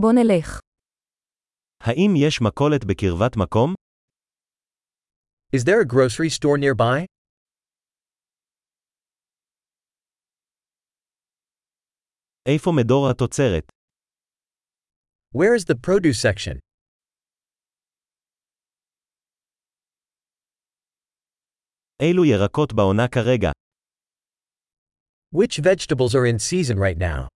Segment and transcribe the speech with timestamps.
[0.00, 0.60] בוא נלך.
[1.80, 3.74] האם יש מכולת בקרבת מקום?
[5.56, 7.04] Is there a grocery store nearby?
[12.48, 13.64] איפה מדור התוצרת?
[15.34, 16.58] Where is the produce section?
[22.02, 23.50] אילו ירקות בעונה כרגע?
[25.34, 27.28] Which vegetables are in season right now?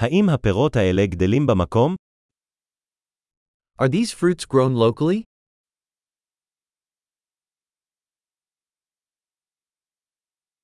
[0.00, 1.94] האם הפירות האלה גדלים במקום?
[3.82, 5.22] Are these fruits grown locally?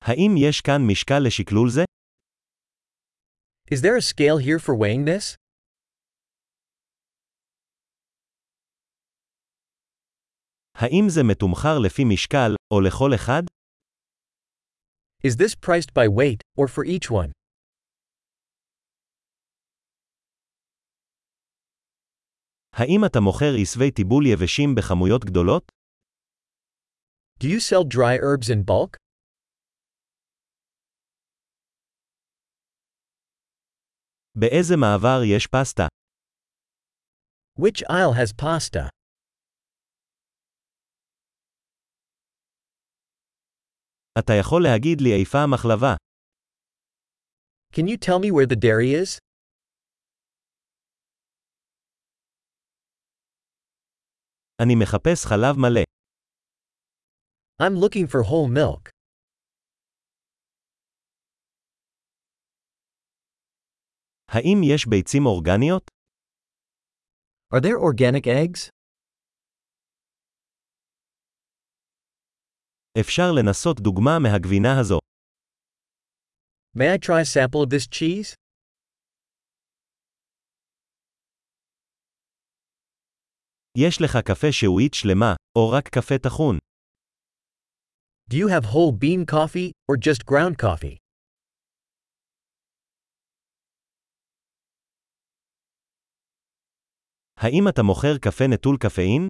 [0.01, 1.83] האם יש כאן משקל לשקלול זה?
[3.73, 5.37] Is there a scale here for weighing this?
[10.75, 13.43] האם זה מתומחר לפי משקל, או לכל אחד?
[15.27, 17.36] Is this priced by weight, or for each one?
[22.78, 25.72] האם אתה מוכר עשבי טיבול יבשים בכמויות גדולות?
[27.40, 28.96] Do you sell dry herbs in bulk?
[34.34, 35.86] באיזה מעבר יש פסטה?
[37.60, 38.88] Which aisle has pasta?
[44.18, 45.94] אתה יכול להגיד לי איפה המחלבה?
[47.72, 49.27] Can you tell me where the dairy is?
[54.61, 55.83] אני מחפש חלב מלא.
[57.61, 58.89] I'm looking for whole milk.
[64.27, 65.91] האם יש ביצים אורגניות?
[67.53, 68.69] Are there organic eggs?
[72.99, 74.99] אפשר לנסות דוגמה מהגבינה הזו.
[76.77, 78.35] May I try a sample of this cheese?
[83.86, 86.58] יש לך קפה שהועית שלמה, או רק קפה טחון.
[88.30, 90.96] Do you have whole bean coffee, or just ground coffee?
[97.36, 99.28] האם אתה מוכר קפה נטול קפאין?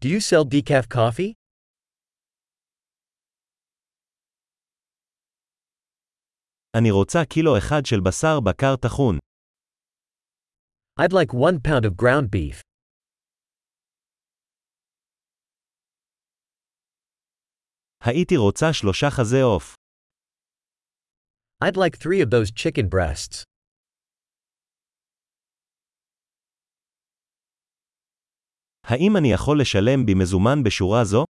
[0.00, 1.32] Do you sell decaf coffee?
[6.78, 9.18] אני רוצה קילו אחד של בשר בקר טחון.
[11.00, 12.75] I'd like one pound of ground beef.
[18.05, 19.75] הייתי רוצה שלושה חזה עוף.
[21.63, 23.43] I'd like three of those chicken breasts.
[28.83, 31.25] האם אני יכול לשלם במזומן בשורה זו?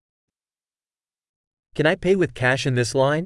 [1.75, 3.25] Can I pay with cash in this line?